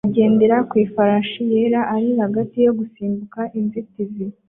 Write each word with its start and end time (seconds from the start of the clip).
Ugendera 0.07 0.57
ku 0.69 0.73
ifarashi 0.85 1.41
yera 1.51 1.81
ari 1.95 2.09
hagati 2.21 2.55
yo 2.65 2.71
gusimbuka 2.79 3.39
inzitizi 3.59 4.25